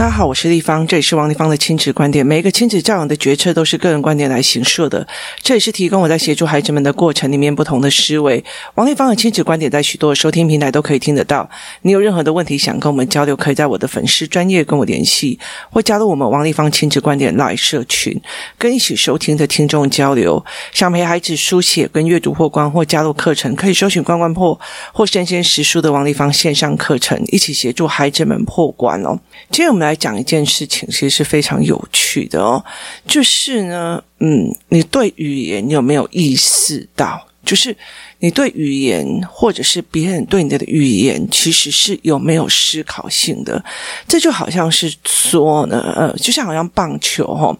[0.00, 2.24] 大家好，我是丽芳，这里是王丽芳的亲子观点。
[2.24, 5.06] 每一个亲子教养的决策都是个人观点来形设的，
[5.42, 8.42] 这也是提供我在协助孩子们的过程里面不同的思维。
[8.76, 11.46] 王丽芳的亲子观点在许多收听平台都可以听得到。
[11.82, 15.38] 你有任何的问题想跟我们交流，可以在我的粉丝专业跟我联系，
[15.70, 18.18] 或加入我们王丽芳亲子观点来社群，
[18.56, 20.42] 跟一起收听的听众交流。
[20.72, 24.58] 想陪孩子书写跟阅读破关，或加入课程，可以搜寻关关破
[24.94, 29.20] 或生鲜识书的王丽芳线上课程，一起协助孩子们破关哦。
[29.50, 29.89] 今天我们来。
[29.90, 32.64] 来讲一件事情，其实是非常有趣的哦，
[33.08, 37.26] 就是呢，嗯，你对语言你有没有意识到？
[37.44, 37.76] 就是。
[38.22, 43.62] 你对语言，或者是别人对你的语言，其实是有没有思考性的？
[44.06, 47.56] 这就好像是说呢，呃，就像好像棒球齁，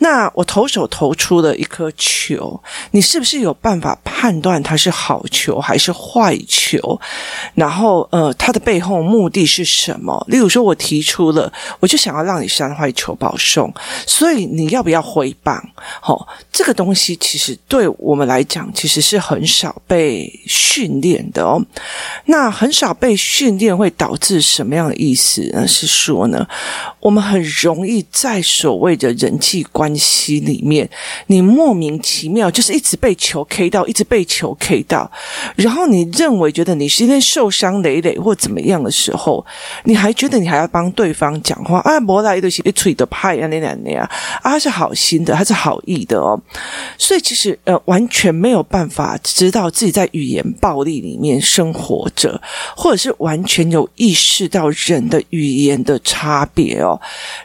[0.00, 7.00] 那我投手投出了一颗球，你是不是有办法判断它是好球还是坏球？
[7.54, 10.22] 然后，呃，它的背后目的是什么？
[10.28, 11.50] 例如说，我提出了，
[11.80, 13.72] 我就想要让你三坏球保送，
[14.06, 15.58] 所以你要不要挥棒？
[16.02, 19.93] 齁，这个东西其实对我们来讲，其实是很少被。
[19.94, 21.64] 被训练的哦，
[22.24, 25.64] 那很少被训练会导致什么样的意思呢？
[25.68, 26.44] 是说呢，
[26.98, 30.90] 我们很容易在所谓的人际关系里面，
[31.28, 35.08] 你莫名其妙就是一直被球 K 到，一直被球 K 到，
[35.54, 39.46] 然后你认为觉得你今天受伤累累或怎么样的时候，
[39.84, 42.00] 你还觉得你还要帮对方讲话啊？
[42.00, 44.04] 莫来的是一吹的派啊，那那那样
[44.42, 46.40] 啊，他是好心的，他是好意的哦，
[46.98, 52.40] 所以其实呃，完全没有办法知道自自己在语言暴力里面生活着，
[52.74, 56.98] 或者是完全有意识到人的语言的差别哦。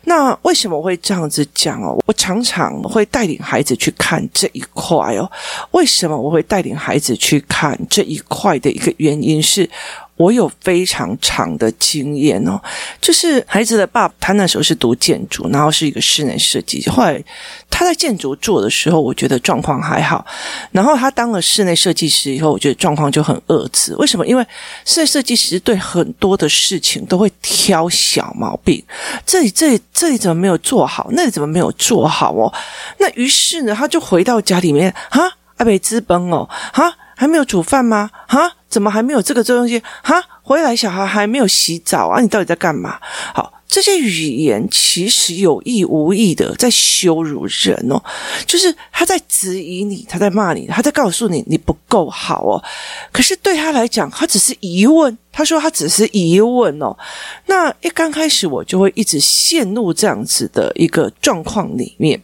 [0.06, 2.02] 那为什么会这样子讲哦？
[2.06, 5.30] 我常常会带领孩子去看这一块哦。
[5.72, 9.70] 为什么我会带领孩子去看这一块的一个原因是，
[10.20, 12.60] 我有非常长的经验哦，
[13.00, 16.86] 就是孩子的爸爸，他那时候是读建筑，然后是一个室内设计。
[16.90, 17.24] 后来
[17.70, 20.26] 他在建筑做的时候，我觉得状况还好。
[20.74, 23.96] 然后他当了室内设计师以后，我觉得状况就很恶质。
[23.96, 24.28] 为什么？
[24.28, 24.46] 因为
[24.84, 28.84] 室内设计师对很多的事情都会挑小毛病，
[29.26, 31.08] 这里这里这里怎么没有做好？
[31.14, 32.54] 那里怎么没有做好哦？
[32.98, 36.94] 那于是呢，他就回到家里面，哈，阿北资本哦，哈。
[37.20, 38.10] 还没有煮饭吗？
[38.30, 39.82] 哈，怎么还没有这个这东西？
[40.04, 42.22] 哈，回来小孩还没有洗澡啊？
[42.22, 43.00] 你到底在干嘛？
[43.34, 43.54] 好。
[43.70, 48.02] 这些语言其实有意无意的在羞辱人哦，
[48.48, 52.64] 就是他在质疑你，他在骂你，他在告诉你你不够好哦。
[53.12, 55.16] 可是对他来讲，他只是疑问。
[55.40, 56.94] 他说他只是疑问哦。
[57.46, 62.22] 那一刚开始我就会一直陷入这样子的一个状况里面。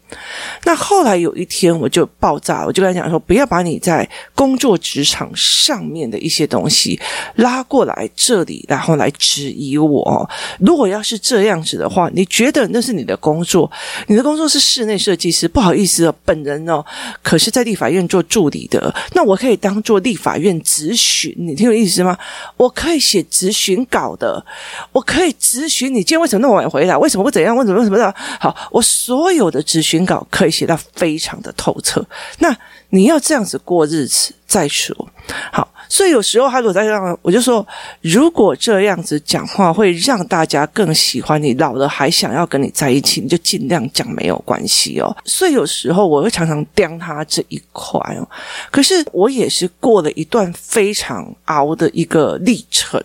[0.66, 4.06] 那后来有一天我就爆炸，我就跟他讲说，不要把你在
[4.36, 7.00] 工作职场上面的一些东西
[7.36, 10.30] 拉过来这里，然后来质疑我。
[10.60, 11.46] 如果要是这。
[11.46, 13.72] 样子的话，你觉得那是你的工作？
[14.08, 16.84] 你的工作是室内设计师，不好意思哦，本人哦，
[17.22, 18.92] 可是在立法院做助理的。
[19.14, 22.18] 那我可以当做立法院咨询，你听有意思吗？
[22.58, 24.44] 我可以写咨询稿的，
[24.92, 26.98] 我可以咨询你今天为什么那么晚回来？
[26.98, 27.56] 为什么会怎样？
[27.56, 28.16] 为什么为什么的？
[28.40, 32.04] 好，我所有的咨询稿可以写到非常的透彻。
[32.40, 32.56] 那
[32.90, 35.10] 你要这样子过日子再说。
[35.52, 35.70] 好。
[35.88, 37.66] 所以有时候他如果在让，我就说，
[38.02, 45.16] 如果这样子讲话会让大家更喜欢你，老了还想要跟你在一起，你就尽量讲没有关系哦。
[45.26, 48.28] 所以有时候我会常常刁他这一块哦。
[48.72, 53.00] 可是我也是过了一段非常熬的一个历程，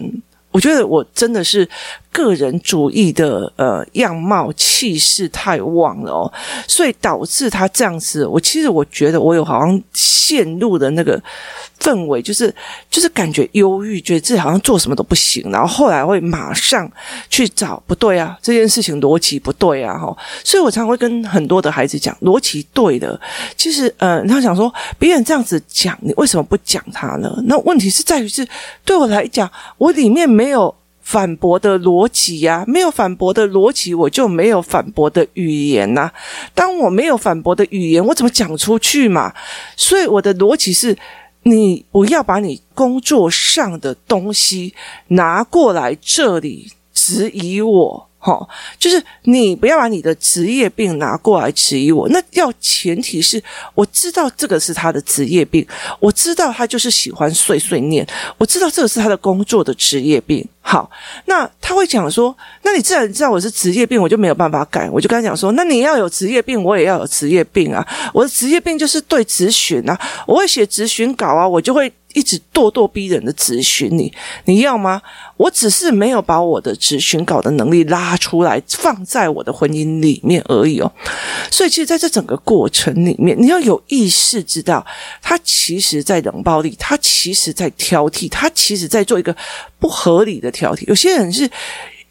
[0.50, 1.68] 我觉得我真的是。
[2.12, 6.32] 个人主义的呃样貌气势太旺了哦，
[6.66, 8.26] 所以导致他这样子。
[8.26, 11.22] 我其实我觉得我有好像陷入的那个
[11.78, 12.52] 氛围，就是
[12.90, 15.52] 就是感觉忧郁，觉得自己好像做什么都不行。
[15.52, 16.90] 然后后来会马上
[17.28, 20.12] 去找不对啊，这件事情逻辑不对啊，哈。
[20.42, 23.18] 所以我常常会跟很多的孩子讲，逻辑对的，
[23.56, 27.32] 其实呃，他想说别人这样子讲，你为什么不讲他呢？
[27.44, 28.44] 那问题是在于是
[28.84, 30.74] 对我来讲，我里面没有。
[31.02, 36.12] 反驳的逻辑呀，没有反驳的逻辑，我就没有反驳的语言呐。
[36.54, 39.32] 当我没有反驳的语言，我怎么讲出去嘛？
[39.76, 40.96] 所以我的逻辑是，
[41.42, 44.72] 你不要把你工作上的东西
[45.08, 48.09] 拿过来这里质疑我。
[48.22, 48.46] 好，
[48.78, 52.06] 就是你不要把你的职业病拿过来质疑我。
[52.10, 53.42] 那要前提是
[53.74, 55.66] 我知道这个是他的职业病，
[55.98, 58.06] 我知道他就是喜欢碎碎念，
[58.36, 60.46] 我知道这个是他的工作的职业病。
[60.60, 60.90] 好，
[61.24, 64.88] 那他会讲说，那你自然知道我是职业病，我就没有办法改。
[64.90, 67.86] 我就跟他讲说，那你要有职业病，我也要有职业病啊。
[68.12, 71.92] 我的职业病就是对质询啊，我会写质询稿啊，我就会。
[72.12, 74.12] 一直咄咄逼人的质询你，
[74.44, 75.00] 你要吗？
[75.36, 80.92] 我只是没有把我的质询稿的能力拉出来，放在我的婚姻里面而已哦。
[81.52, 84.84] 所以，其实在这整个过程里面，你要有意识知道，
[85.22, 89.34] 他其实在冷暴力，他其实在挑剔，他其实在做一个
[89.78, 90.84] 不合理的挑剔。
[90.86, 91.48] 有些人是。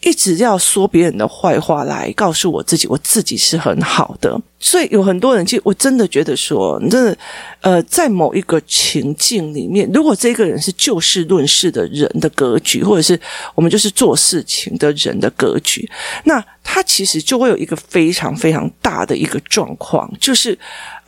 [0.02, 4.42] 一直要说别人的坏话来告诉我自己，我自己是很好的。
[4.58, 7.18] 所以有很多人，其实我真的觉得说，你真的，
[7.60, 13.20] 呃，在某一个情境里面，如果这个人是就事论事的人的格局，或者是
[13.56, 15.90] 我们就是做事情的人的格局，
[16.24, 20.58] 那他其实就会有一个非常非常大的一个状况，就是。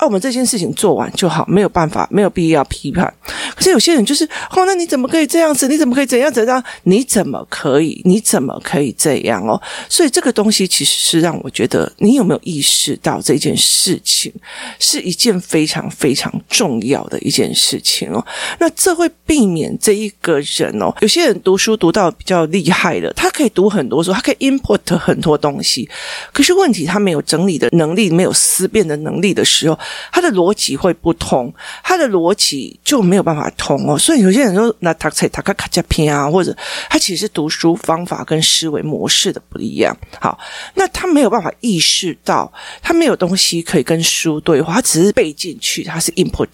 [0.01, 3.13] 啊、我们这件事情做完就好，没有办法，没有必要批判。
[3.55, 5.67] 可是有些人就是，哦，那你怎么可以这样子？
[5.67, 6.63] 你怎么可以怎样怎样？
[6.85, 8.01] 你怎么可以？
[8.03, 9.61] 你怎么可以这样哦？
[9.87, 14.33] 所以这个东西其实是让我觉得，你有没有意识到这件事情
[14.79, 18.25] 是一件非常非常重要的一件事情哦？
[18.59, 25.50] 那这会避免这一个人哦，有些人读书读到比较厉害的，他可以读很多书，他可以 input 很多东。
[25.51, 25.89] 东西
[26.31, 29.77] 可是问题，他没有整理的能力，没有思辨的能力的时候。
[30.11, 31.53] 他的逻辑会不通，
[31.83, 33.97] 他的逻辑就没有办法通哦。
[33.97, 36.55] 所以有些人说，那他才他卡卡加偏啊，或者
[36.89, 39.95] 他其实读书方法跟思维模式的不一样。
[40.19, 40.39] 好，
[40.75, 42.51] 那他没有办法意识到，
[42.81, 46.47] 他没有东西可以跟书对话，他只是背进去，他是 input。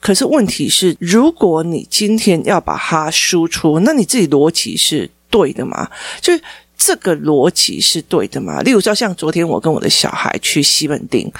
[0.00, 5.88] 可是问题是，如果你今天要把它输出，那你自己逻辑是对的吗？
[6.20, 6.40] 就是。
[6.76, 8.60] 这个逻辑是对的吗？
[8.62, 11.30] 例如说，像昨天我跟我的小孩去西门町，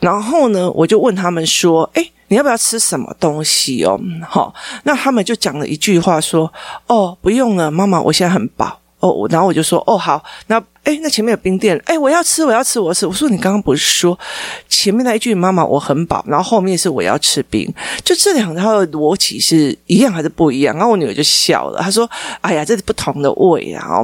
[0.00, 4.54] 然后呢，我就问他们说：“哎，你要不要吃什么东西哦？”好，
[4.84, 6.52] 那他们就讲了一句话说
[6.88, 13.06] ：“哦，不用了，妈妈，我现在很饱。”哦，然后我就说：“哦，好，那。”哎，那前面有冰店，哎，我要吃，我要吃，我要吃。
[13.06, 14.18] 我说你刚刚不是说
[14.66, 17.70] 前面那一句“妈妈，我很饱”，然后后面是“我要吃冰”，
[18.02, 20.74] 就这两套的逻辑是一样还是不一样？
[20.74, 22.10] 然后我女儿就笑了，她说
[22.40, 24.02] ：“哎呀，这是不同的味啊！”，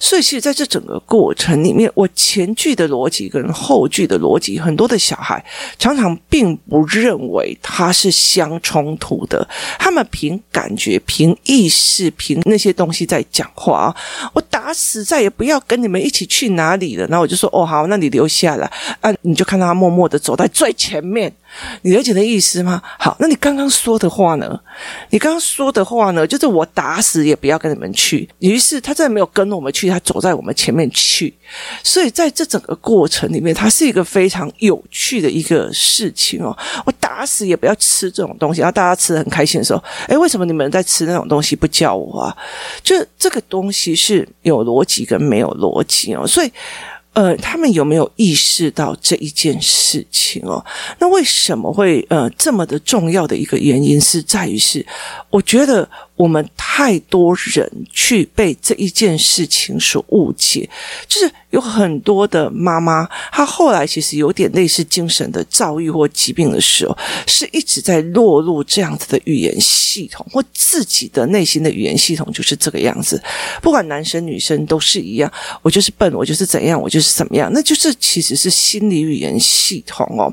[0.00, 5.44] 所以其实在这整个过程里面，我前句的逻辑跟后句的逻辑，很多的小孩
[5.78, 9.46] 常常并不认为它是相冲突的，
[9.78, 13.94] 他们凭感觉、凭意识、凭那些东西在讲话。
[14.32, 16.13] 我打死再也不要跟你们一。
[16.14, 17.04] 一起去哪里了？
[17.08, 18.70] 然后我就说：“哦，好，那你留下来
[19.00, 21.34] 啊！”你就看到他默默的走在最前面。
[21.82, 22.82] 你了解的意思吗？
[22.98, 24.60] 好，那你刚刚说的话呢？
[25.10, 26.26] 你刚刚说的话呢？
[26.26, 28.28] 就是我打死也不要跟你们去。
[28.38, 31.32] 于是他再没有跟我们去，他走在我们前面去。
[31.82, 36.56] 所以在这整个过程里面，它是一个非常有趣的一个事情哦。
[36.84, 42.36] 我打死也不要吃这种东西，然后大家吃得很开心的时候，诶，为什么你们在吃那种东西不叫我啊？
[42.82, 46.52] 就这个东西是有逻辑跟没有逻辑哦，所以。
[47.14, 50.64] 呃，他们有没有意识到这一件事情哦？
[50.98, 54.84] 那为什么会呃这么的重要的一个原因是在于是，
[55.30, 55.88] 我觉得。
[56.16, 60.68] 我们太多人去被这一件事情所误解，
[61.08, 66.96] 就是有很多的妈妈，她后来其实有点类似精神的躁郁或疾病的时候，
[67.26, 73.20] 是一直在落入这样子的语言系统，或自己的内心的语言系统就是这个样子。
[73.60, 75.30] 不管男生女生都是一样，
[75.62, 80.32] 我就是笨，我就是怎样，我就是怎么样，那就是其实是心理语言系统哦。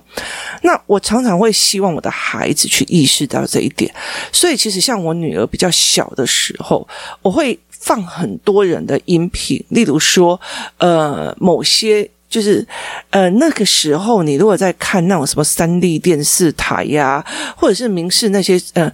[0.62, 3.92] 那我常常会希望我的孩子去意识到这一点，
[4.31, 5.70] 所以其实像我女儿比较。
[5.71, 6.88] 小的时候，
[7.21, 10.39] 我会放很多人的音频，例如说，
[10.77, 12.68] 呃，某些就是，
[13.09, 17.25] 呃，那个时候你如果在看那种什么三 D 电视台呀，
[17.56, 18.92] 或者是明视那些，呃。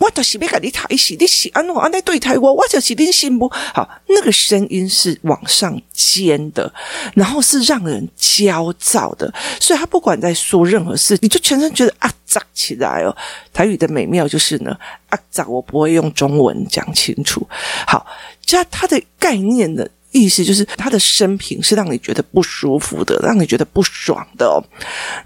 [0.00, 3.88] 我就是要跟你抬起，你是安怎安怎对待我，我就是你心不好。
[4.08, 6.72] 那个声音是往上尖的，
[7.14, 13.14] 然后是让人焦躁的，所以他不管在说任何事，你就全身觉得啊扎起来哦。
[13.52, 14.74] 台语的美妙就是呢，
[15.10, 17.46] 啊扎，我不会用中文讲清楚。
[17.86, 18.06] 好，
[18.44, 19.88] 加它的概念的。
[20.12, 24.62] 意思就是他的生平是让你觉得不舒服的，让你觉得不爽的哦。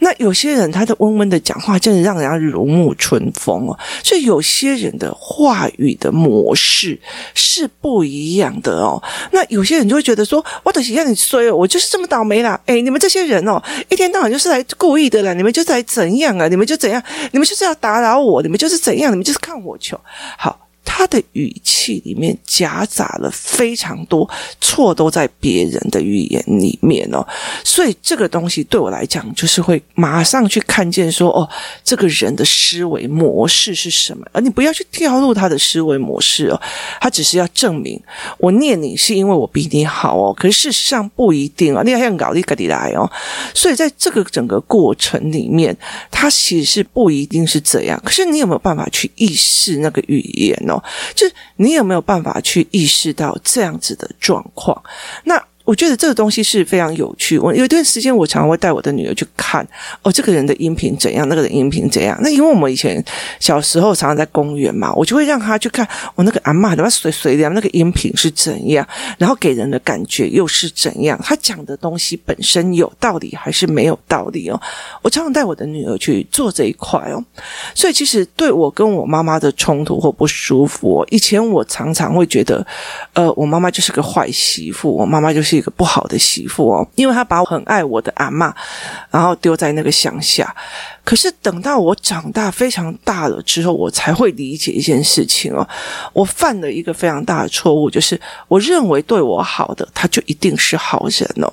[0.01, 3.79] 那有些人他的温温的讲话，真的让人家如沐春风哦。
[4.03, 6.99] 所以有些人的话语的模式
[7.35, 9.03] 是不一样的哦。
[9.33, 16.47] 那有些人就会觉得说：“我的天，你衰哦，我就是这么倒霉啦！”诶，你们这些人哦，一天到晚就是来故意的啦，你们就是来怎样啊？
[16.49, 17.03] 你们就怎样？
[17.33, 18.43] 你们就是要打扰我？
[18.43, 19.11] 你们就是怎样？
[19.11, 19.99] 你们就是看我球？
[20.37, 20.64] 好。
[20.97, 27.27] 他的语气里面夹杂了非常多错，都在别人的语言里面哦。
[27.65, 31.51] 所以这个东西对我来讲，就是会马上去看见说，哦，
[31.83, 34.25] 这个人的思维模式是什么？
[34.31, 36.63] 而你不要去跳入他的思维模式哦，
[37.01, 38.01] 他只是要证明
[38.39, 40.33] 我念你是因为我比你好哦。
[40.33, 43.11] 可是事实上不一定啊，你还要搞一个你来哦。
[43.53, 45.77] 所以在这个整个过程里面，
[46.13, 48.01] 他其实是不一定是这样。
[48.05, 50.81] 可是你有没有办法去意识那个语言哦？
[51.15, 54.83] 就是你有没有办法去意识到这样子的状况？
[55.25, 55.43] 那。
[55.65, 57.39] 我觉得这个东西是非常有趣。
[57.39, 59.67] 我有一段时间，我常常会带我的女儿去看
[60.03, 62.19] 哦，这个人的音频怎样，那个人音频怎样。
[62.23, 63.03] 那因为我们以前
[63.41, 71.19] 小时候常常在公园嘛，我就会让她去看我、那个阿嬷的水水的那个音频是怎样，然后给人的感觉又是怎样。
[71.25, 74.61] 他讲的东西本身有道理还是没有道理哦？
[75.01, 77.25] 我常常带我的女儿去做这一块哦。
[77.75, 82.67] 所以其实对我跟我妈妈的冲突或不舒服，以前我常常会觉得，
[83.15, 85.54] 呃，我妈妈就是个坏媳妇，我妈妈就是。
[85.57, 88.53] 一个不好的媳妇哦，因为她把我很爱我的阿嬷，
[89.11, 90.55] 然后丢在那个乡下。
[91.05, 95.67] 可是等到我长大非常大了之后，我才会理解一件事情哦。
[96.15, 98.19] 我犯了一个非常大的错误，就是
[98.49, 101.53] 我认为对我好的他就一定是好人哦。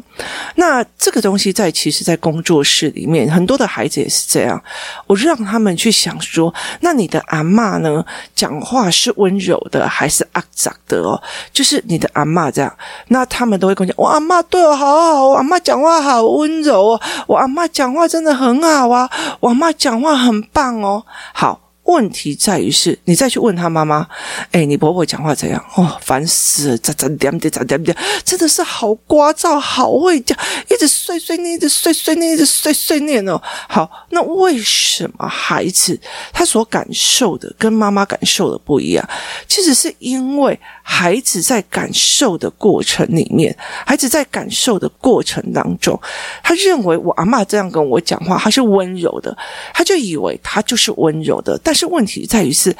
[0.56, 4.62] 那这个东西在其实，在工作室里面，很多的孩子也是这样。
[5.06, 8.06] 我让他们去想说，那你的阿嬷呢？
[8.34, 11.22] 讲话是温柔的还是阿杂的哦？
[11.52, 12.74] 就是你的阿嬷这样，
[13.10, 19.10] 那他们都会跟：我阿嬷对我好好，我阿嬷讲话好温柔哦，我阿嬷讲话真的很好啊。
[19.40, 21.60] 我阿妈讲话很棒哦，好。
[21.84, 24.08] 问题在于是，你再去问他妈妈，
[24.52, 25.62] 哎，你婆婆讲话怎样？
[25.76, 30.38] 哦，烦死了，咋咋点点咋点点，真的是好聒噪，好会讲，
[30.70, 33.42] 一直碎碎念，一直碎碎念，一直碎碎念哦。
[33.68, 36.00] 好，那为什么孩子
[36.32, 39.10] 他所感受的跟妈妈感受的不一样？
[39.48, 40.58] 其实是因为
[40.94, 43.56] 孩子在感受的过程里面，
[43.86, 46.00] 孩子在感受的过程当中，
[46.44, 49.36] 他认为我阿嬷这样跟我讲话，他是温柔的，
[49.74, 51.92] 他就以为他就是温柔的，但是。
[51.92, 52.74] 问题在于是，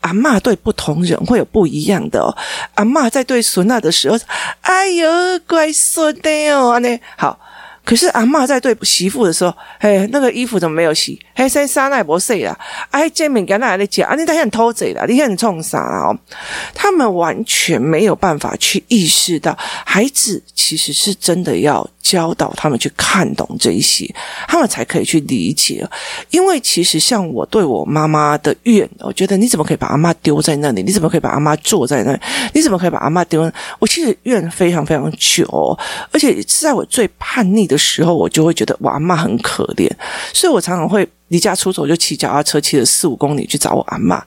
[0.00, 2.28] 阿嬷对不同人会有不一样的哦。
[2.74, 4.18] 阿嬷在对孙娜的时候，
[4.60, 5.08] 哎呦，
[5.46, 6.78] 乖孙的哦，
[7.16, 7.40] 好。
[7.88, 11.18] 可是阿嬷在对媳妇的时候，嘿，那个衣服怎么没有洗？
[11.34, 12.54] 嘿，晒衫那也不晒啦。
[12.90, 16.14] 哎，见面跟他来讲，啊，你他很偷贼啦，你很冲啥哦？
[16.74, 24.06] 他们完全没有办法去意识到，孩子其实是真的要教导他们去看懂这一些，
[24.46, 25.88] 他们才可以去理解。
[26.28, 30.82] 因为其实像我对我妈妈的怨，我觉得你怎么可以把阿嬷丢在那里？
[30.82, 32.20] 你怎么可以把阿嬷坐在那里？
[32.52, 33.50] 你怎么可以把阿嬷丢？
[33.78, 35.78] 我其实怨非常非常久，
[36.12, 39.88] 而且是在我最叛逆的时候，我就会觉得我阿妈很可怜，
[40.34, 44.22] 所以我常常会离家出走，就骑脚踏车骑了四五公里去找我阿妈。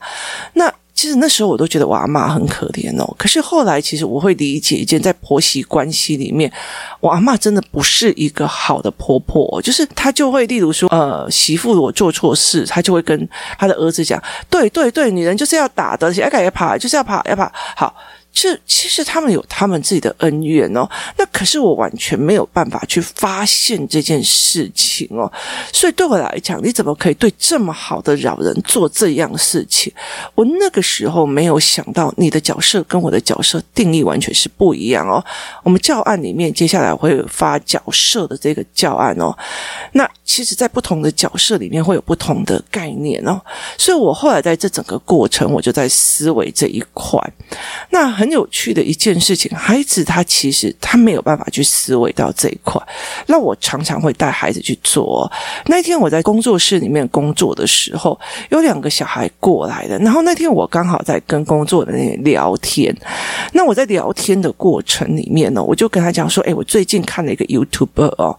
[0.54, 3.14] 那其实那时候我都觉得我阿妈很可怜哦。
[3.18, 6.52] 可是后来，其实我会理解一件，在婆媳关系里面，
[7.00, 13.28] 我阿妈真的不是一个好的婆婆，就是她就会，例如说，呃，媳妇我做错事，她就会跟
[13.58, 17.92] 她的儿子讲，对对对，女人就是要打的，而且要改要跑，就是要跑要跑，好。
[18.32, 25.30] 这其实他们有他们自己的恩怨哦，那可是我完全没有办法去发现这件事情哦，
[25.70, 29.92] 所以对我来讲，你怎么可以对这么好的老人做这样事情？
[30.34, 35.22] 我那个时候没有想到你的角色跟我的角色定义完全是不一样哦。
[35.62, 39.36] 我们教案里面接下来会发角色的这个教案哦，
[39.92, 43.38] 那其实，在不同的角色里面会有不同的概念哦，
[43.76, 47.20] 所以我后来在这整个过程，我就在思维这一块，
[47.90, 48.21] 那。
[48.22, 52.80] 很有趣的一件事情，孩子他其实他没有办法去思维到这一块。
[53.26, 55.28] 那我常常会带孩子去做。
[55.66, 58.16] 那天我在工作室里面工作的时候，
[58.50, 59.98] 有两个小孩过来的。
[59.98, 62.96] 然后那天我刚好在跟工作的人聊天。
[63.52, 68.38] 那我在聊天的过程里面呢，我就跟他讲说：“哎，我最近看了一个 YouTube 哦，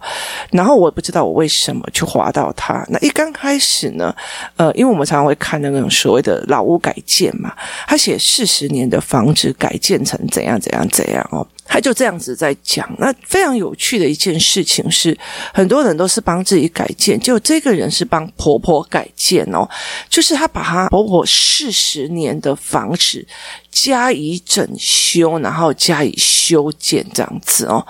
[0.50, 2.82] 然后我不知道我为什么去划到他。
[2.88, 4.16] 那一刚开始呢，
[4.56, 7.52] 呃，因为我们常常会看那种所谓的老屋改建嘛，
[7.86, 9.73] 他写四十年的房子改。
[9.78, 12.88] 建成怎样怎样怎样哦，他就这样子在讲。
[12.98, 15.16] 那非常有趣的一件事情是，
[15.52, 19.68] 很多人都是帮自己改建，就这个人是帮婆婆改建哦，
[20.08, 23.26] 就是他把他婆婆四十年的房子
[23.70, 27.86] 加以整修，然后加以修建这样子哦。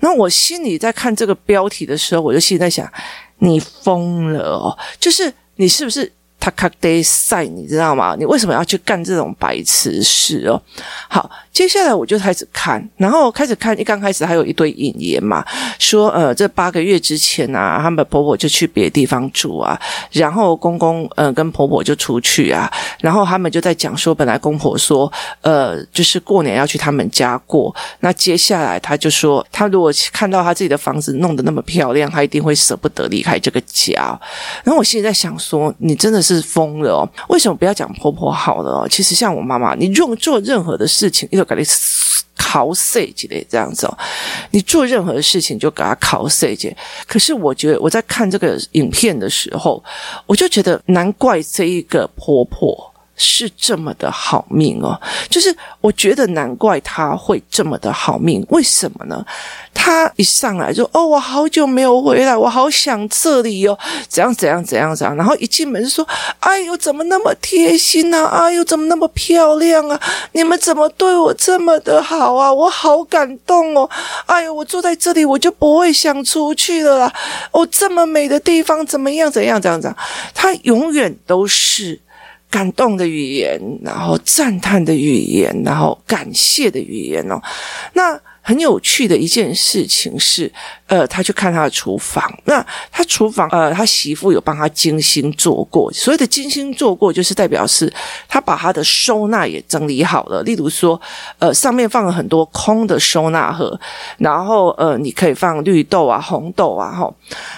[0.00, 2.90] 那我心里在看这个标题的时候，我就心里在想：
[3.38, 4.76] 你疯了哦！
[4.98, 6.12] 就是你是不是？
[6.42, 8.16] 他卡得赛，你知道吗？
[8.18, 10.60] 你为什么要去干这种白痴事哦？
[11.08, 11.30] 好。
[11.52, 15.44] 接下来我就开始看，然后开始看，一刚开始还有一堆引言嘛，
[15.78, 19.78] 说呃，这八个月之前啊，他们婆婆就去别的地方住啊，
[20.12, 22.72] 然后公公呃跟婆婆就出去啊，
[23.02, 34.18] 然后他们就在讲说，本来公婆说呃，就是过年要去他们家过，那接下来他就说，他如果看到他自己的房子弄得那么漂亮，他一定会舍不得离开这个家。
[34.64, 38.88] 然后我心里在想说，你真的是是疯了哦，为什么不要讲婆婆好了哦？
[38.88, 41.64] 其实像我妈妈，你用做任何的事情，给你
[42.36, 43.98] 考碎之类这样子哦，
[44.50, 46.76] 你做任何的事情就给他考碎姐。
[47.06, 49.82] 可是我觉得我在看这个影片的时候，
[50.26, 52.91] 我就觉得难怪这一个婆婆。
[53.16, 59.24] 是这么的好命哦，就是我觉得难怪他会这么的好命，为什么呢？
[59.74, 63.78] 他一上来就哦，我好久没有回来，我好想这里哦，
[64.08, 66.06] 怎样怎样怎样怎样，然后一进门就说，
[66.40, 68.24] 哎呦，怎么那么贴心啊？
[68.26, 70.00] 哎呦，怎么那么漂亮啊？
[70.32, 72.52] 你们怎么对我这么的好啊？
[72.52, 73.88] 我好感动哦！
[74.26, 77.12] 哎呦，我坐在这里我就不会想出去了啦。
[77.50, 79.30] 哦，这么美的地方，怎么样？
[79.30, 79.60] 怎样？
[79.60, 79.80] 怎样？
[79.80, 79.96] 怎样？
[80.34, 82.00] 他永远都是。
[82.52, 87.42] 感动的语言，然后赞叹的语言，然后感谢的语言哦，
[87.94, 88.20] 那。
[88.44, 90.52] 很有趣的一件事情是，
[90.92, 92.22] 呃，他去看他的厨房。
[92.44, 95.90] 那他厨房，呃，他媳妇有帮他精心做过。
[95.90, 97.90] 所谓的精心做过，就是代表是
[98.28, 100.42] 他把他的收纳也整理好了。
[100.42, 101.00] 例如说，
[101.38, 103.80] 呃，上面放了很多空的收纳盒，
[104.18, 107.10] 然后呃，你可以放绿豆啊、红豆啊，哈。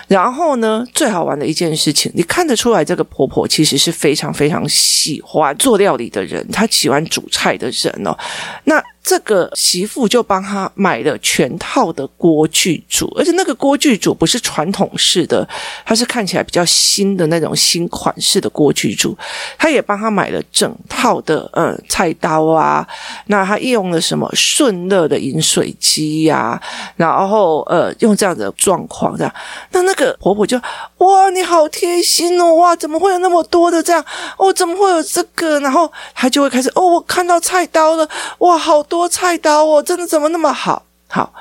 [0.06, 8.16] 然后呢，最好玩的一件事情，你看得出来，这个婆婆其实是非常非常喜欢做料理的人，她喜欢煮菜的人哦。
[8.62, 15.46] 那这个媳妇就帮他买了全套的锅具煮，而且那个锅具组不是传统式的，
[15.84, 19.16] 它是看起来比较新的那种新款式的锅具组。
[19.58, 22.86] 他也帮他买了整套的嗯菜刀啊，
[23.26, 26.62] 那他用了什么顺乐的饮水机呀、啊，
[26.96, 29.34] 然后呃用这样的状况这样，
[29.72, 30.56] 那那个婆婆就
[30.98, 34.04] 哇你好贴心哦，哇怎么会有那么多的这样
[34.36, 35.58] 哦，怎么会有这个？
[35.60, 38.84] 然后他就会开始哦，我看到菜刀了，哇好。
[38.86, 40.84] 多菜刀哦，真的怎么那么好？
[41.08, 41.32] 好，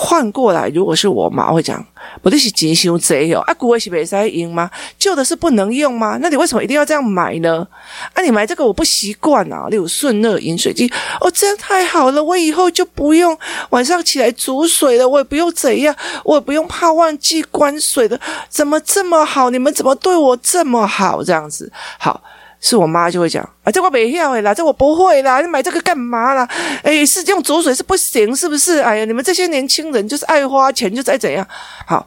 [0.00, 1.84] 换过来，如果是我妈会讲，
[2.22, 4.70] 我的是精修贼哦，啊，古威是没塞用吗？
[4.96, 6.16] 旧的是不能用吗？
[6.22, 7.66] 那你为什么一定要这样买呢？
[8.14, 10.88] 啊，你买这个我不习惯啊，例如顺乐饮水机，
[11.20, 13.36] 哦，这样太好了，我以后就不用
[13.70, 19.50] 晚上起来煮水了，我也不用怎样，我也不用怕忘记关水了，怎么这么好？
[19.50, 21.24] 你们怎么对我这么好？
[21.24, 22.22] 这样子，好。
[22.60, 26.48] 是我妈就会讲啊，这我没要诶啦，这我不会啦，你买这个干嘛啦？
[26.82, 28.78] 哎，是用煮水是不行，是不是？
[28.78, 31.46] 哎呀，你们这些年轻人就是爱花钱，就再怎样？
[31.86, 32.06] 好，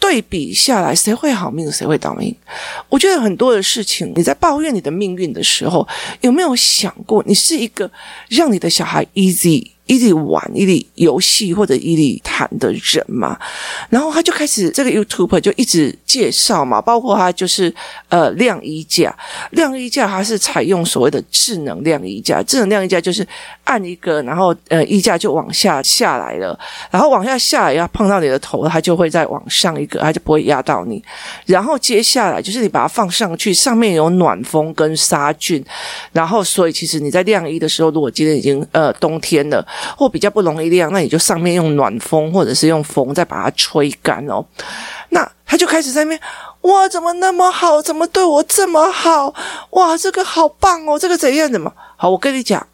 [0.00, 2.34] 对比下来，谁会好命，谁会倒霉？
[2.88, 5.86] 我觉得很多的事情，你在抱怨你的命运的时候，
[6.22, 7.90] 有没有想过，你是一个
[8.28, 9.71] 让你的小孩 easy？
[9.86, 13.38] 一直玩一直游戏或者一直谈的人嘛，
[13.90, 17.72] 然后他就开始这个 YouTube 就一直介绍嘛，包括他就是
[18.08, 19.14] 呃晾衣架，
[19.50, 23.26] 晾衣架它是采用所谓的智能晾衣架，智能晾衣架就是
[23.64, 26.58] 按一个，然后呃衣架就往下下来了，
[26.90, 31.02] 然后往下下来要碰到你的头，它就会再往上一个，它就不会压到你。
[31.44, 35.62] 然后接下来就是你把它放上去，上面有暖风跟杀菌，
[36.12, 39.66] 然后所以其实你在晾衣的时候，如果今天已经呃冬天了。
[39.96, 44.44] 或比较不容易晾，那你就上面用暖风或者是用风再把它吹干哦。
[45.10, 46.20] 那他就开始在那边，
[46.62, 47.82] 哇，怎么那么好？
[47.82, 49.34] 怎么对我这么好？
[49.70, 50.98] 哇，这个好棒哦！
[50.98, 51.50] 这个怎样？
[51.50, 52.10] 怎么好？
[52.10, 52.66] 我跟你讲，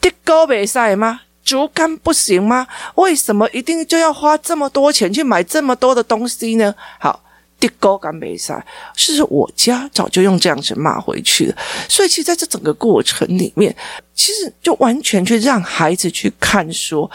[0.00, 1.20] 地沟没晒吗？
[1.44, 2.66] 竹竿不行吗？
[2.96, 6.74] 为什么一定就要花这么多钱去买这么多的东西呢？
[6.98, 7.20] 好。
[7.60, 8.64] 的高干没晒，
[8.96, 11.56] 是我家早就用这样子骂回去了。
[11.88, 13.74] 所以，其实在这整个过程里面，
[14.14, 17.10] 其实就完全去让孩子去看说，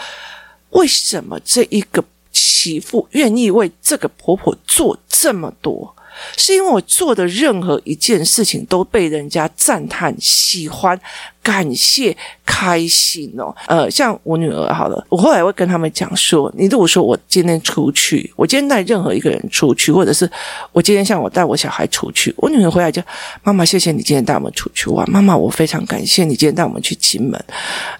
[0.72, 5.96] 为什么这一个媳妇愿意为这个婆婆做这么多。
[6.38, 11.00] 是因为我做的任何一件事情都被人家赞叹、喜欢、
[11.44, 13.54] 感谢、开心哦。
[13.68, 20.28] 呃，像我女儿好了，我后来会跟他们讲说：你如果说我今天出去，我今天带任何一个人出去，或者是
[20.72, 23.02] 我今天像我带我小孩出去，我女儿回来就
[23.44, 25.08] 妈妈，谢谢你今天带我们出去玩。
[25.12, 27.40] 妈妈，我非常感谢你今天带我们去金门，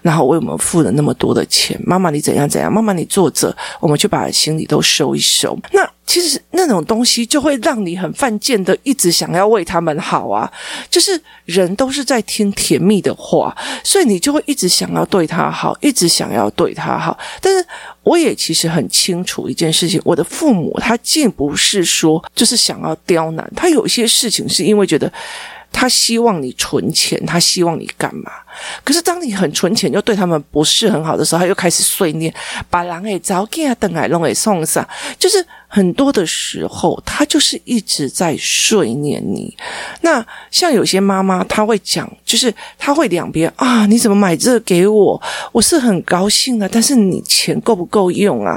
[0.00, 1.78] 然后为我们付了那么多的钱。
[1.84, 2.72] 妈妈，你怎样怎样？
[2.72, 5.54] 妈妈，你坐着，我们去把行李都收一收。
[5.70, 5.86] 那。
[6.06, 10.52] 其实那种东西就会让你很犯贱的，一直想要为他们好啊。
[10.90, 13.33] 就是人都是在听甜蜜的话。
[13.40, 17.18] 话，所以你就会一直想要对他好，一直想要对他好。
[17.40, 17.66] 但是
[18.02, 25.12] 我也其实很清楚一件事情，我的父母他既不是说就是想要刁难，他有些事情是因为觉得。
[25.76, 28.30] 他希望你存钱，他希望你干嘛？
[28.84, 32.32] 可是当你很存钱，又对他们不是很好的时候，他又开始碎念，
[32.70, 35.44] 把狼给早给啊，等来弄给送上，就是。
[35.74, 39.52] 很多的时候，他就是一直在碎念你。
[40.02, 45.20] 那像有些妈妈，她会讲，就是她会两边啊，你怎么买这个给我？
[45.50, 48.56] 我是很高兴的，但是你钱够不够用啊？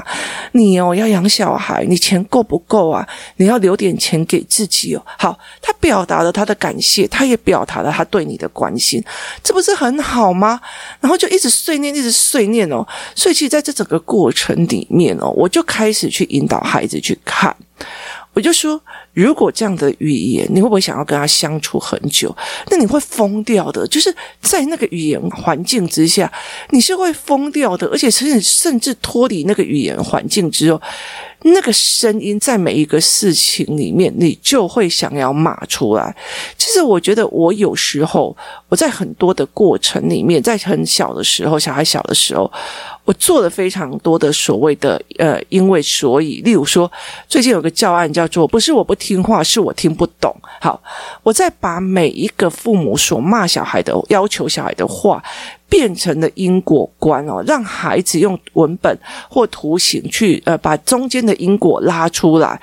[0.52, 3.04] 你哦要养小孩，你钱够不够啊？
[3.38, 5.02] 你要留点钱给自己哦。
[5.18, 9.02] 好，他表达了他的感谢，他也表达了他对你的关心，
[9.42, 10.60] 这不是很好吗？
[11.00, 12.86] 然后就一直碎念，一直碎念哦。
[13.16, 17.02] 所以其实在这整个过程里面哦，我就开始去引导孩子。
[17.08, 17.56] 去看，
[18.34, 18.82] 我就说，
[19.22, 22.34] 如果这样的语言，你会不会想要跟他相处很久？
[22.70, 23.86] 那你会疯掉的。
[23.88, 26.30] 就是在那个语言环境之下，
[26.70, 30.80] 你是会疯掉的，而且甚至甚至脱离那个语言环境之后。
[31.42, 36.12] 那个声音在每一个事情里面，你就会想要骂出来。
[36.56, 38.36] 其实我觉得，我有时候
[38.68, 42.50] 我在很多的过程里面，在很小的时候，小孩小的时候，
[43.04, 46.90] 我做了非常多的所谓的呃，因为所以，例如说，
[47.28, 50.34] 最近有个教案叫做“不是我不听听话，是我听不懂”。
[50.60, 50.80] 好，
[51.22, 55.22] 我在把每一个父母所骂小孩的、要求小孩的话。
[55.70, 62.58] 变成了因果观哦，让孩子用文本或图形去呃把中间的因果拉出来。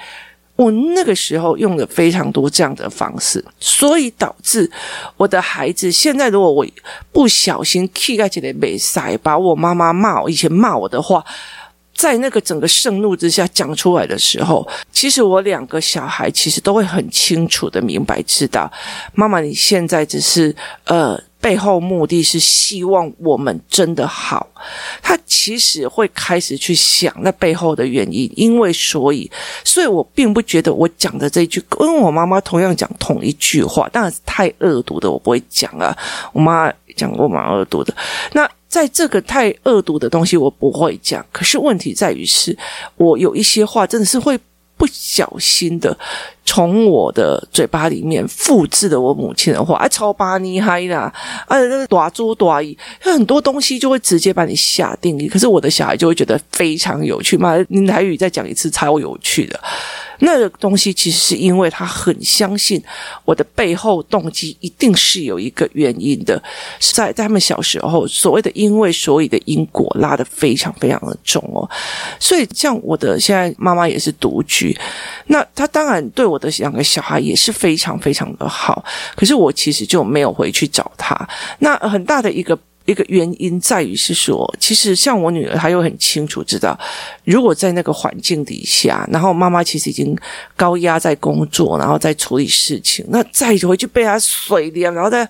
[0.55, 4.71] 我那个时候用了非常多这样的方式，所以导致
[5.17, 6.65] 我的孩子现在如果我
[7.11, 11.23] 不小心气在这里被塞，把我妈妈骂我以前骂我的话，
[11.95, 18.71] 在那个整个盛怒之下讲出来的时候，其实我两个小孩其实都会很清楚的明白知道，
[19.13, 21.19] 妈妈你现在只是呃。
[21.41, 24.47] 背后目的是希望我们真的好，
[24.99, 29.29] 他其实会开始去想那背后的原因，因为所以，
[29.63, 35.95] 所以我并不觉得我讲的这一句跟我妈妈同样讲同一句话，当然是太恶毒的，我不会讲啊。
[36.33, 37.93] 我妈讲过蛮恶毒的，
[38.33, 41.25] 那在这个太恶毒的东西我不会讲。
[41.31, 42.57] 可是问题在于是，
[42.97, 44.39] 我有一些话真的是会
[44.77, 45.97] 不小心的。
[46.47, 51.11] 从我的嘴巴里面复制了我母亲的话，啊，超巴尼嗨啦，
[51.47, 55.27] 啊，那个大猪大姨，很多东西就会直接把你下定义。
[55.27, 59.59] 可是我的小孩就会觉得非常有趣嘛，你台语再讲一次，超有趣的。
[60.19, 62.81] 那个东西其实是因为他很相信
[63.25, 66.41] 我的背后动机一定是有一个原因的，
[66.79, 71.67] 在在他们小时候所谓的因为所以的因果拉得非常非常的重哦，
[72.19, 74.77] 所以像我的现在妈妈也是独居，
[75.25, 76.39] 那她当然对我。
[76.39, 78.83] 的两个小孩也是非常非常的好，
[79.15, 81.15] 可是我其实就没有回去找他。
[81.59, 86.79] 那很大的一个一个原因在于是说，其实像我女儿，她又很清楚知道，
[87.23, 90.17] 如果在那个环境底下，然后妈妈其实已经
[90.55, 95.27] 高压在工作，然后在处理事情，那再回去被她水电，然后再，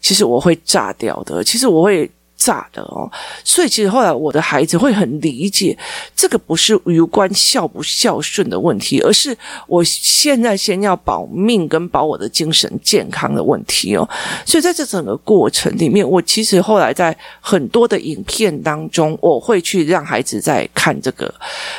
[0.00, 1.42] 其实我会炸掉的。
[1.44, 2.10] 其实我会。
[2.44, 3.10] 炸的哦，
[3.42, 5.74] 所以其实后来我的孩子会很理解，
[6.14, 9.34] 这个不是无关孝不孝顺的问题，而是
[9.66, 14.06] 我现在先要保命跟保我的精神健康的问题哦。
[14.44, 21.32] 所以在这整个过程里面，我其实后来在很多的影片当中，我会去让孩子在看这个。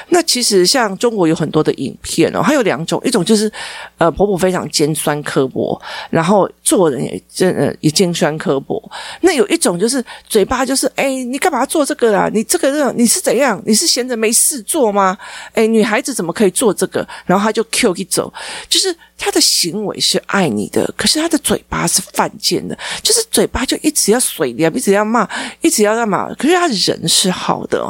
[0.10, 3.52] 那其实像中国有很多的影片哦，还有两种，一种就是
[4.00, 8.82] 呃婆婆非常尖酸刻薄，然后做人也真呃也尖酸刻薄。
[9.22, 10.55] 那有一种就是嘴巴。
[10.56, 12.30] 他就是哎，你干嘛做这个啦？
[12.34, 13.62] 你这个人你是怎样？
[13.66, 15.18] 你是闲着没事做吗？
[15.54, 17.08] 哎，女孩子怎么可以做这个？
[17.26, 18.34] 然后他就 Q 一走，
[18.70, 18.96] 就是。
[19.18, 25.26] 他的行为是爱你的，可是他的嘴巴是犯贱的，就是嘴巴就一直要水你，一直要骂，
[25.62, 26.28] 一直要干嘛？
[26.38, 27.82] 可是他人是好的，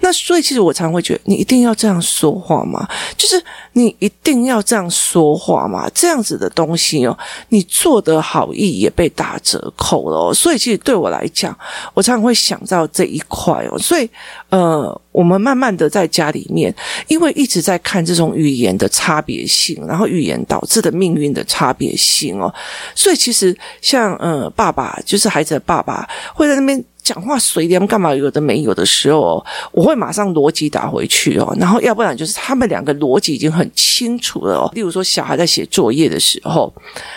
[0.00, 2.88] 那所以其实我常会觉得，你一定要这样说话吗？
[3.18, 3.44] 就是
[3.74, 5.86] 你一定要这样说话吗？
[5.94, 7.16] 这样子的东西哦，
[7.50, 10.32] 你做的好意也被打折扣了。
[10.32, 11.56] 所以其实对我来讲，
[11.94, 13.78] 我常常会想到这一块哦。
[13.78, 14.08] 所以
[14.50, 16.74] 呃，我们慢慢的在家里面，
[17.08, 22.52] 因为一直在看这种语言的差别性，然后语言导致的命运的差别性哦，
[22.94, 34.70] 所以其实像呃爸爸，就是孩子的爸爸，会在那边讲话随便干嘛有的没有的时候，我会马上逻辑打回去哦，然后要不然就是他们两个逻辑已经很清楚了哦。
[34.72, 36.72] 例如说，小孩在写作业的时候，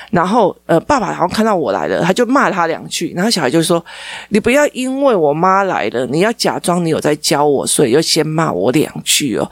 [0.09, 3.83] 然后呃，爸爸好像看到我来了，他就骂他两句，然后小孩就说
[4.29, 9.49] ：“你不要因为我妈来了，你要假装你有在教我，所以又先骂我两句哦。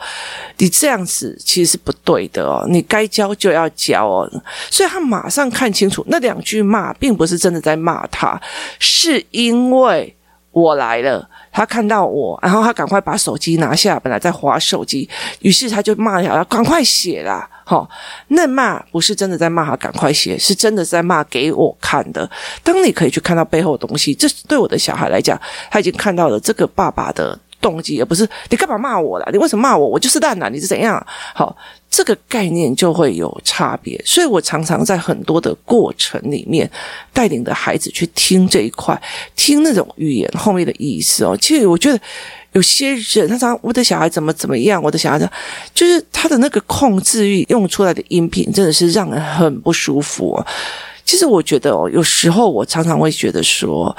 [0.58, 4.28] 你这样子其实是不对的哦，你该教就要教哦。”
[4.68, 8.40] 所以他马上看清楚，那两句骂并不是真的在骂他，
[8.80, 10.12] 是因为。
[10.54, 15.08] 我来了，他看到我，然后他赶快把手机拿下，本来在划手机，
[15.40, 17.50] 于是他就骂他，赶快写啦！
[17.66, 17.88] 哦，
[18.28, 22.30] 那骂不是真的在骂他，赶快写，是真的在骂给我看的。
[22.62, 25.38] 当你可以去看到背后的东西，这是对我的小孩来讲，
[25.70, 29.28] 他已经看到了这个爸爸的动机，而不是你干嘛骂我啦？
[29.32, 29.88] 你为什么骂我？
[29.88, 30.50] 我就是烂啦！
[30.50, 31.04] 你是怎样？
[31.34, 31.56] 好。
[31.96, 36.68] 这个概念就会有差别，所以我常常在很多的过程里面
[37.12, 39.00] 带领的孩子去听这一块，
[39.36, 41.38] 听那种语言后面的意思哦。
[41.40, 42.00] 其实我觉得
[42.50, 45.30] 有些人他常我的小孩怎么怎么样，我的小孩
[45.72, 50.36] 就是他的那个控制欲用出来的音频真的是让人很不舒服。
[51.04, 53.96] 其实我觉得哦，有时候我常常会觉得说。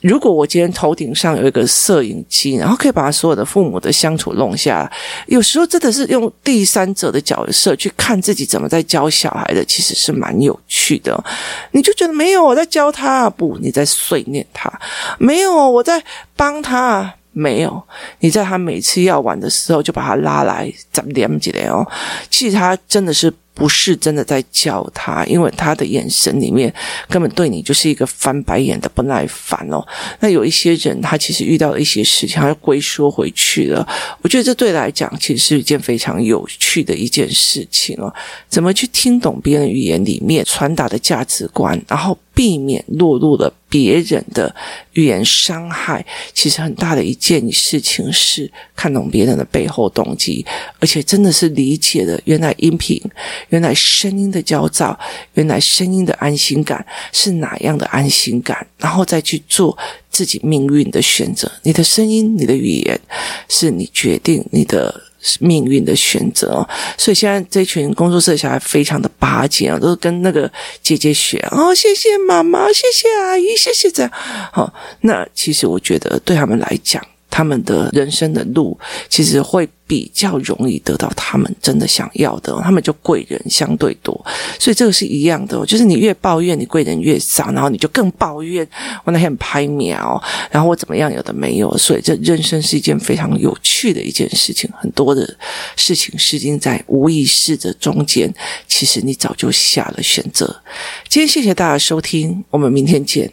[0.00, 4.92] 如果我今天头顶上有一个摄影机，然后可以把他所有的父母的相处弄下来，
[5.26, 11.22] 有时候真的是用第三者的角色去看自己怎么在教小孩的，其实是蛮有趣的。
[11.72, 14.70] 你就觉得没有我在教他，不，你在碎念他；
[15.18, 16.02] 没有我在
[16.34, 17.82] 帮他，没有
[18.20, 21.86] 你在他每次要玩的时候就把他拉来咱们连起来哦。
[22.30, 23.32] 其实他真的是。
[23.60, 26.72] 不是真的在叫他，因为他的眼神里面
[27.10, 29.86] 根本对你就是一个翻白眼的不耐烦哦。
[30.20, 33.86] 那有一些人，他其实遇到了一些事情，他要归缩回去了。
[34.22, 38.10] 我觉得这对来讲，其实是一件非常有趣的一件事情哦。
[38.48, 44.54] 怎么去听懂别人语言里面传达的价值观，然后避免落入了别人的
[44.92, 46.04] 语言伤害。
[46.34, 50.44] 其实很大的一件事情是看懂别人的背后动机，
[50.80, 53.00] 而且真的是理解了原来音频。
[53.48, 54.98] 原来声音的焦躁，
[55.34, 58.66] 原来声音的安心感是哪样的安心感？
[58.76, 59.78] 然后再去做
[60.10, 61.50] 自己命运的选择。
[61.62, 63.00] 你的声音，你的语言，
[63.48, 65.00] 是你决定你的
[65.40, 66.66] 命运的选择。
[66.96, 70.50] 所以现在这群工作室小孩非常的巴结啊，都是跟那个
[70.82, 74.10] 姐姐学哦，谢谢妈妈，谢谢阿姨，谢谢这样。
[74.52, 77.04] 好，那其实我觉得对他们来讲。
[77.40, 84.12] 他们的人生的路其实会比较容易得到他们真的想要的，他们就贵人相对多，
[84.58, 88.68] 所以这个是一样的，就是你越抱怨，你贵人越少，然后你就更抱怨，
[89.04, 95.26] 我那天拍苗，然后我怎么样，有的没有，所以这人生是一件非常有趣的一件事情，很多的
[95.76, 98.30] 事情是已经在无意识的中间，
[98.68, 100.62] 其实你早就下了选择。
[101.08, 103.32] 今天谢谢大家收听，我们明天见。